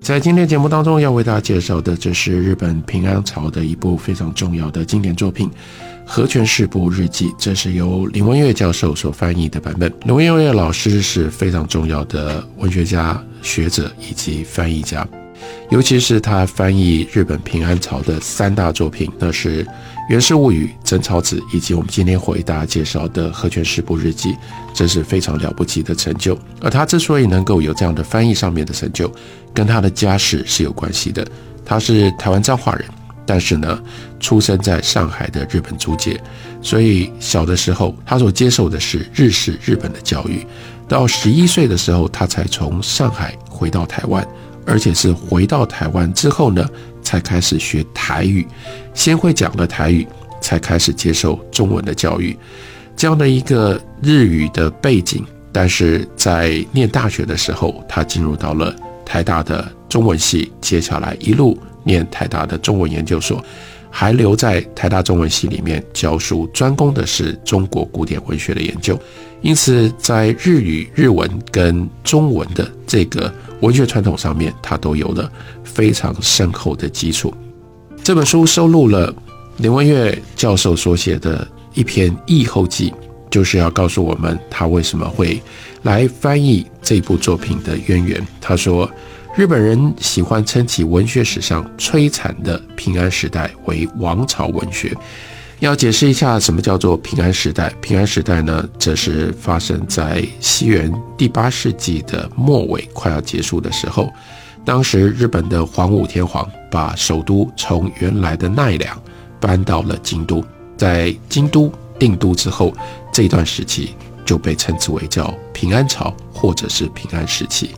[0.00, 5.48] 在今天节目当中，要为大家介绍的，这是日本平安朝的一部非常重要的经典作品
[6.06, 9.92] 《和泉市部日记》，这是由林文月教授所翻译的版本。
[10.06, 15.06] 林文月老师是非常重要的文学家、学者以及翻译家。
[15.70, 19.64] 尤其是他翻译日本平安朝的三大作品，那是
[20.10, 24.32] 《源氏物语》《真草子》以及我们今天为大家介绍的《和泉氏部日记》，
[24.74, 26.36] 真是非常了不起的成就。
[26.60, 29.08] 而他之所以能够有这样的翻译上面的成就，
[29.54, 31.24] 跟他的家世是有关系的。
[31.64, 32.84] 他是台湾彰化人，
[33.24, 33.80] 但是呢，
[34.18, 36.20] 出生在上海的日本租界，
[36.60, 40.44] 所以小的时候他所接受的是日式日本的教育。
[40.88, 44.26] 到十一岁的时候，他才从上海回到台湾。
[44.70, 46.64] 而且是回到台湾之后呢，
[47.02, 48.46] 才开始学台语，
[48.94, 50.06] 先会讲了台语，
[50.40, 52.36] 才开始接受中文的教育。
[52.96, 58.72] 这样的一个日语的背景，但是在念大学的时候，他进入到了
[59.04, 63.44] 台大的中文系，接下来一路念台大的中文研究所，
[63.90, 68.96] 还留在台大中文系里面教书，专攻的是中国古典文学的研究。
[69.42, 73.32] 因此，在日语、日文跟中文的这个。
[73.60, 75.30] 文学传统上面，他都有了
[75.62, 77.32] 非常深厚的基础。
[78.02, 79.14] 这本书收录了
[79.58, 82.90] 林文月教授所写的一篇译后记，
[83.30, 85.38] 就是要告诉我们他为什么会
[85.82, 88.26] 来翻译这部作品的渊源。
[88.40, 88.90] 他说，
[89.36, 94.96] 日本人喜欢称起文学史上摧残的平安时代为王朝文学。
[95.60, 97.70] 要解释一下什么叫做平安时代？
[97.82, 104.10] 平安时代呢，则是发生在西元第八世纪的末尾，快要结束的时候。
[104.64, 108.98] 当时日本的皇武天皇把首都从原来的奈良
[109.38, 110.42] 搬到了京都，
[110.78, 112.72] 在京都定都之后，
[113.12, 113.94] 这段时期
[114.24, 117.72] 就被称之为叫平安朝，或者是平安时期。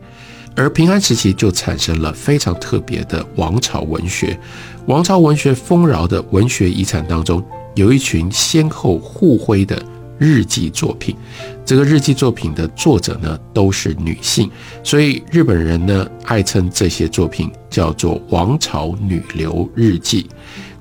[0.54, 4.38] 而平安时期就产生了非常特别的王朝文学，
[4.86, 7.44] 王朝文学丰饶的文学遗产当中。
[7.74, 9.82] 有一群先后互辉的
[10.18, 11.16] 日记作品，
[11.64, 14.50] 这个日记作品的作者呢都是女性，
[14.84, 20.28] 所以日本人呢爱称这些作品叫做“王朝女流日记”。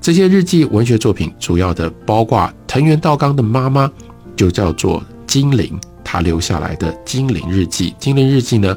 [0.00, 3.90] 这些日记文学作品主要的包括藤原道纲的妈妈
[4.36, 7.90] 就叫做金陵，她留下来的《金陵日记》。
[7.98, 8.76] 《金陵日记》呢，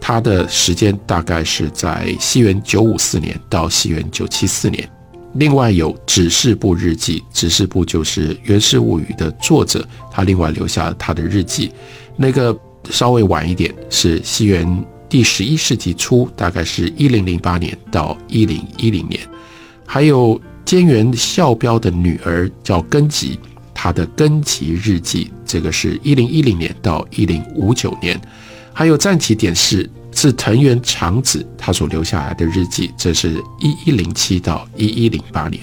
[0.00, 4.88] 它的时间大概是在西元九五四年到西元九七四年。
[5.34, 11.70] 另外有《指示部日记》，《指示部》就是《源氏物语》的作者，他另外留下他的日记。
[12.16, 12.56] 那个
[12.90, 19.20] 稍微晚一点，是西元第十一世纪初，大概是一零零八年到一零一零年。
[19.86, 23.38] 还有菅原孝标的女儿叫根吉，
[23.72, 28.20] 她的《根吉日记》，这个是一零一零年到一零五九年。
[28.72, 29.88] 还有战旗点事。
[30.12, 35.62] 是藤原长子他所留下来的日记，这是一一零七到一一零八年。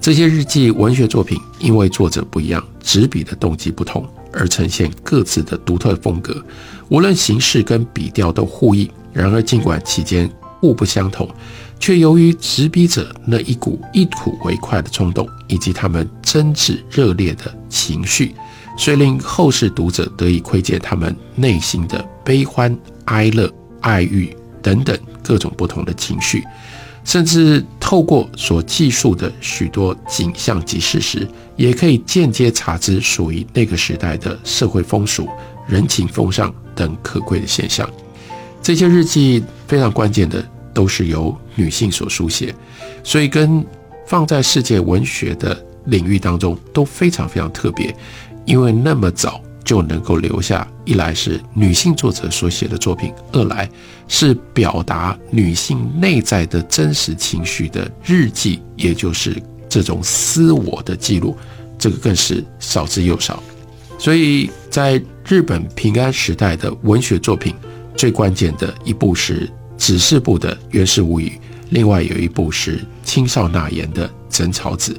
[0.00, 6.44] 这些日记文学作品因为作者不一样，执笔的动机不同，而呈现各自的独特风格。
[6.88, 10.30] 无论形式跟笔调都互异，然而尽管其间
[10.60, 11.28] 互不相同，
[11.80, 18.34] 却由于执笔者那一股一吐为快的冲动，以及他们真挚热烈的情绪，
[18.78, 22.76] 遂令后世读者得以窥见他们内心的悲欢
[23.06, 23.50] 哀乐。
[23.80, 26.42] 爱欲等等各种不同的情绪，
[27.04, 31.26] 甚至透过所记述的许多景象及事实，
[31.56, 35.28] 也可以间接查知属于那个时代的社会风俗、
[35.66, 37.88] 人情风尚等可贵的现象。
[38.60, 40.44] 这些日记非常关键的
[40.74, 42.54] 都是由女性所书写，
[43.04, 43.64] 所以跟
[44.06, 47.94] 放在世界文学的领域当中都非常非常特别，
[48.44, 49.40] 因为那么早。
[49.66, 53.68] 就能够留下，一来是女性作者所写的作品，二来
[54.06, 59.36] 是表达女性内在的真实情绪的日记，也就是
[59.68, 61.36] 这种私我的记录，
[61.76, 63.42] 这个更是少之又少。
[63.98, 67.52] 所以在日本平安时代的文学作品，
[67.96, 71.28] 最关键的一部是指示部的《源氏物语》，
[71.70, 74.92] 另外有一部是青少纳言的《真草子》，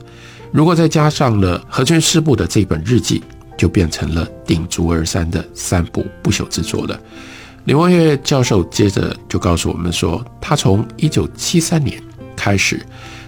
[0.52, 3.24] 如果再加上了和泉师部的这本日记。
[3.58, 7.00] 就变成了鼎足而三的三部不朽之作了。
[7.66, 12.02] 林文月教授接着就告诉我们说，他从一九七三年
[12.36, 12.80] 开始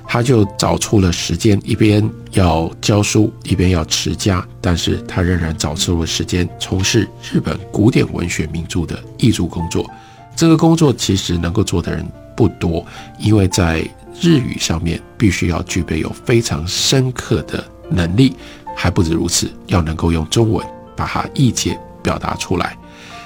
[0.07, 9.89] 他就找出了时间，一边要教书，一边要持家，但是他仍然找出了时间从事日本古典文学名著的译著工作。
[10.35, 12.03] 这个工作其实能够做的人
[12.35, 12.85] 不多，
[13.19, 13.87] 因为在
[14.21, 18.35] 日语上面必须要具备有非常深刻的能力，
[18.81, 20.65] 还不止如此，要能够用中文
[20.95, 22.77] 把它译解表达出来。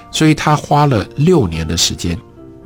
[0.10, 2.18] 所以他花了六年的时间。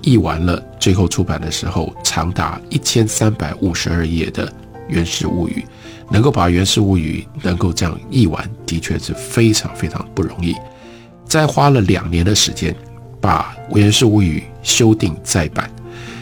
[0.03, 4.47] 译完了，最后出版的时候长达一千三百五十二页的
[4.87, 5.65] 《源氏物语》，
[6.13, 10.55] 能够把《源氏物语》能够这样译完，的确是非常非常不容易。
[11.25, 12.73] 再花了两年的时间，
[13.19, 15.69] 把《源氏物语》修订再版，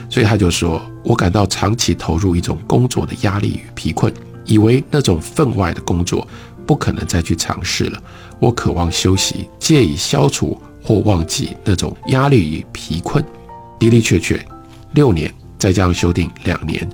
[0.10, 4.12] 所以他就说：“我感到长期投入一种工作的压力与疲困，
[4.46, 6.28] 以为那种分外的工作
[6.66, 8.02] 不可能再去尝试了。
[8.40, 13.24] 我渴望休息，借以消除或忘记那种压力与疲困。”
[13.80, 14.44] 的的确确，
[14.94, 16.88] 六年再这样修订两年，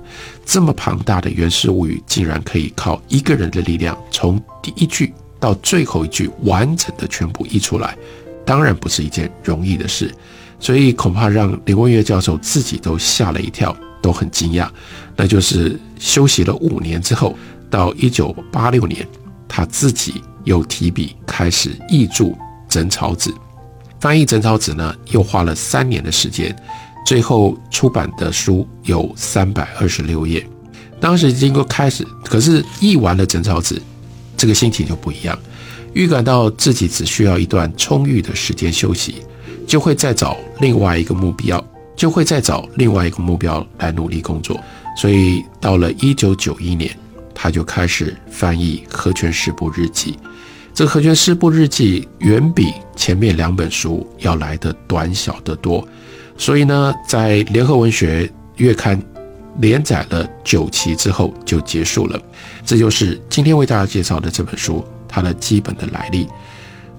[0.44, 7.96] 这么庞大的《源氏物语》竟然可以靠一个人的力量，从第一句到最后一句完整的全部译出来，
[8.44, 10.12] 当然不是一件容易的事。
[10.58, 14.68] 所以恐怕让林文月教授自己都吓了一跳，都很惊讶。
[15.16, 17.36] 那就是休息了五年之后，
[17.68, 19.06] 到一九八六年，
[19.54, 22.24] 他自己又提笔开始译著
[22.70, 23.30] 《枕草子》。
[24.00, 26.56] 翻译《枕草子》呢，又花了三年的时间，
[27.04, 30.44] 最后出版的书有三百二十六页。
[30.98, 33.74] 当时经过开始，可是译完了《枕草子》，
[34.38, 35.38] 这个心情就不一样，
[35.92, 39.16] 预感到自己只需要一段充裕的时间休息，
[39.66, 41.62] 就会再找另外一个目标，
[41.94, 44.58] 就会再找另外一个目标来努力工作。
[44.96, 46.96] 所以到了一九九一年，
[47.42, 50.12] 他就开始翻译《和泉十部日记》。
[50.72, 55.84] 这《和泉师部日记》远比前面两本书要来的短小得多，
[56.38, 58.96] 所以呢，在联合文学月刊
[59.58, 62.16] 连载了九期之后就结束了。
[62.64, 66.28] 这就是今天为大家介绍的这本书它的基本的来历。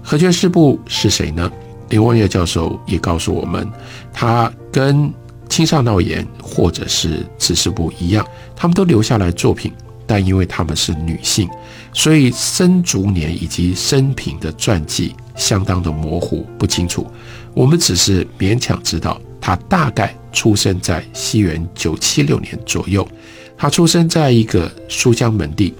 [0.02, 1.50] 和泉师部是谁呢？
[1.88, 3.66] 林文月教授也告诉我们，
[4.12, 5.10] 他跟
[5.48, 9.72] 青上闹言或者是子师部一样，他们都留下来作品。
[10.14, 11.50] 但因为她们是女性，
[11.92, 17.04] 所以生卒年以及生平的传记相当的模糊不清楚。
[17.52, 23.04] 我们只是勉强知道她大概出生在西元九七六年左右。
[23.56, 25.74] 她出生在一个书香门第。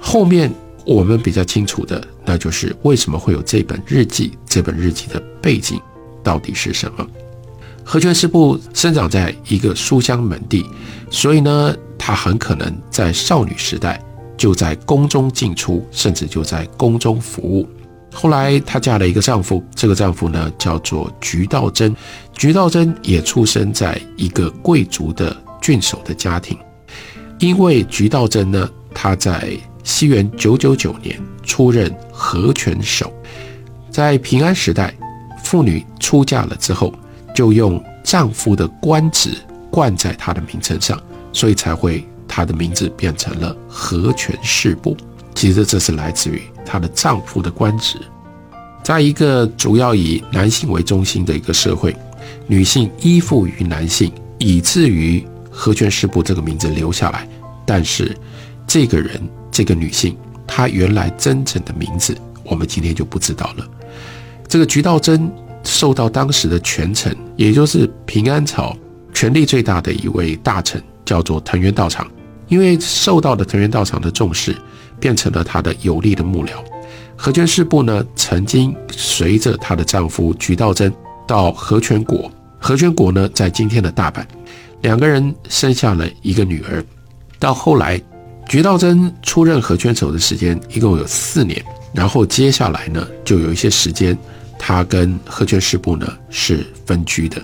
[0.00, 0.52] 后面
[0.84, 4.32] 我们比较清楚的，那就是为什么会有这本日记？
[4.44, 5.80] 这本日记的背景
[6.24, 7.06] 到底是什么？
[7.84, 10.66] 和泉师部生长在一个书香门第，
[11.08, 11.72] 所以呢。
[12.06, 13.98] 她很可能在少女时代
[14.36, 17.66] 就在宫中进出，甚至就在宫中服务。
[18.12, 21.96] 后来她嫁了一个丈夫，这个丈夫呢叫做菊道真。
[22.34, 26.58] 菊道真也出生在一个贵族的郡守的家庭。
[27.38, 33.10] 因为菊道真呢，她在西元九九九年出任和泉守。
[33.90, 34.94] 在平安时代，
[35.42, 36.92] 妇女出嫁了之后，
[37.34, 39.30] 就用丈夫的官职
[39.70, 41.00] 冠在她的名称上。
[41.34, 44.96] 所以才会，她的名字变成了和泉氏部。
[45.34, 47.98] 其实这是来自于她的丈夫的官职。
[48.82, 51.94] 在一个主要以男性为中心的一个社会，
[52.46, 57.28] 女性依附于男性，以至于和泉氏部这个名字留下来。
[57.66, 58.16] 但是，
[58.66, 59.20] 这个人，
[59.50, 60.16] 这个女性，
[60.46, 63.66] 她原来真正的名字，我们今天就不知道了。
[64.46, 65.32] 这个菊道真
[65.64, 68.76] 受到当时的权臣，也就是平安朝
[69.14, 70.80] 权力最大的一位大臣。
[71.04, 72.10] 叫做藤原道场，
[72.48, 74.56] 因为受到的藤原道场的重视，
[74.98, 76.50] 变成了他的有力的幕僚。
[77.16, 80.92] 和泉氏部呢，曾经随着她的丈夫菊道真
[81.28, 84.24] 到和泉国，和泉国呢在今天的大阪，
[84.82, 86.84] 两个人生下了一个女儿。
[87.38, 88.00] 到后来，
[88.48, 94.18] 菊道真出任和泉守的时间一共有四年，然后接下来呢，就有一些时间，
[94.66, 97.36] 他跟和泉氏部呢是分居的。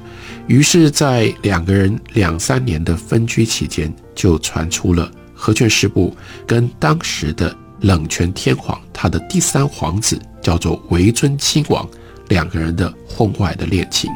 [0.47, 11.87] 于是，在两个人两三年的分居期间，就传出了和泉氏部跟当时的冷泉天皇他的第三皇子叫做维尊亲王
[12.29, 14.11] 两个人的婚外的恋情。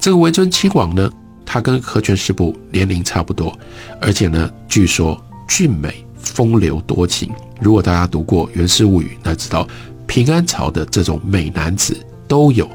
[0.00, 1.08] 这个维尊亲王呢，
[1.46, 3.56] 他跟和泉氏部年龄差不多，
[4.00, 7.30] 而且呢，据说俊美风流多情。
[7.60, 9.68] 如果大家读过《源氏物语》，那知道
[10.08, 11.96] 平安朝的这种美男子
[12.30, 12.70] 都有。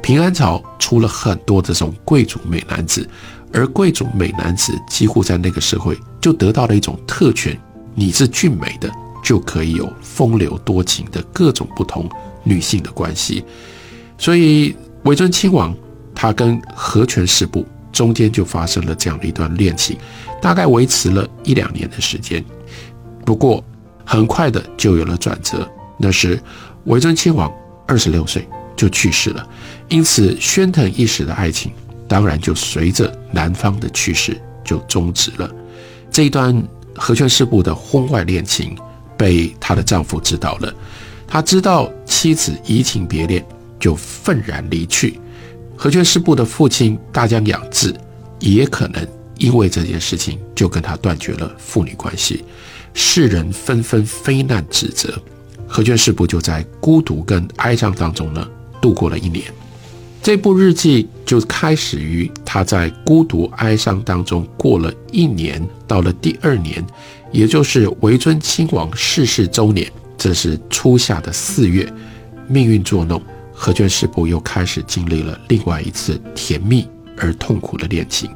[0.00, 3.06] 平安朝出了很多这种贵族美男子，
[3.52, 7.58] 而贵族美男子几乎在那个社会就得到了一种特权：
[7.94, 8.90] 你是俊美的，
[9.22, 12.08] 就可以有风流多情的各种不同
[12.44, 13.44] 女性的关系。
[14.16, 15.76] 所以，维尊亲王
[16.14, 19.98] 他跟和泉氏部中间就发生了这样的一段恋情，
[20.40, 22.42] 大概维持了一两年的时间。
[23.26, 23.62] 不过
[24.04, 26.40] 很快的就有了转折，那是
[26.84, 27.52] 维尊亲王
[27.86, 29.46] 二十六岁就去世了，
[29.88, 31.72] 因此宣腾一时的爱情
[32.08, 35.50] 当然就随着男方的去世就终止了。
[36.10, 36.62] 这一段
[36.96, 38.76] 和泉氏部的婚外恋情
[39.16, 40.74] 被她的丈夫知道了，
[41.26, 43.44] 他知道妻子移情别恋，
[43.78, 45.18] 就愤然离去。
[45.76, 47.94] 和泉氏部的父亲大江养志
[48.38, 49.06] 也可能
[49.38, 52.44] 因为这件事情就跟他断绝了父女关系，
[52.92, 55.14] 世人纷纷非难指责，
[55.68, 58.46] 和泉氏部就在孤独跟哀伤当中呢
[58.80, 59.44] 度过了一年。
[60.22, 66.84] 这部日记就开始于他在孤独哀伤当中过了一年，到了第二年，
[67.32, 71.90] 也就是维尊亲王逝世周年，这是初夏的四月，
[72.48, 73.22] 命运作弄。
[73.52, 78.30] 和泉氏部又开始经历了另外一次甜蜜而痛苦的恋情，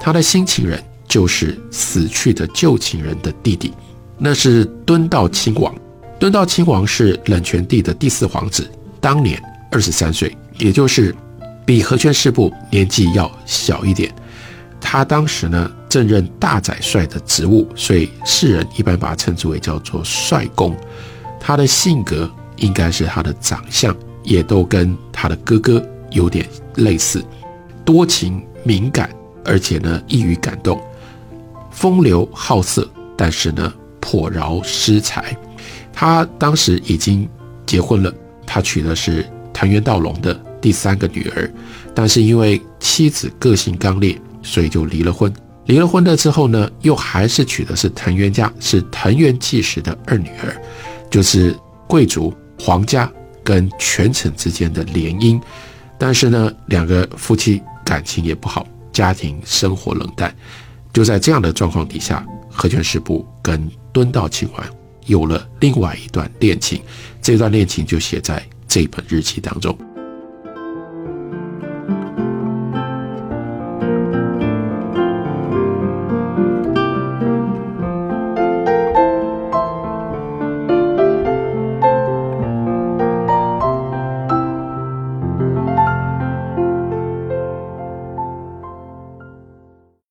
[0.00, 3.72] 他的新情人就是死去的旧情人的弟弟，
[4.18, 5.72] 那是敦道亲王。
[6.18, 8.68] 敦道亲王是冷泉帝的第四皇子，
[9.00, 9.40] 当年
[9.76, 11.14] 二十三岁，也就是
[11.66, 14.10] 比和泉氏部年纪要小一点。
[14.80, 20.74] 他当时呢正任大宰帅的职务，所以世人一般把他称之为叫做帅公。
[21.38, 23.94] 他的性格应该是他的长相。
[24.22, 25.80] 也都跟他的哥哥
[26.10, 27.22] 有点类似，
[27.84, 29.08] 多情敏感，
[29.44, 30.80] 而且呢易于感动，
[31.70, 35.36] 风流好色，但是呢颇饶失财。
[35.92, 37.28] 他当时已经
[37.66, 38.12] 结婚了，
[38.46, 39.24] 他娶的是
[39.56, 41.50] 藤原道隆的第三个女儿，
[41.94, 45.32] 但是因为妻子个性刚烈，所以就离了婚。
[45.64, 50.54] 离了婚了之后呢，又还是娶的是藤原家，是藤原纪实的二女儿，
[51.10, 51.56] 就是
[51.88, 53.10] 贵族皇家。
[53.46, 55.40] 跟权臣之间的联姻，
[55.96, 60.34] 但是呢，两个夫妻感情也不好，家庭生活冷淡。
[60.92, 64.66] 就在这样的状况底下，和泉氏部跟敦道亲王
[65.04, 66.82] 有了另外一段恋情。
[67.22, 68.44] 这段恋情就写在
[68.76, 69.95] 这本日记当中。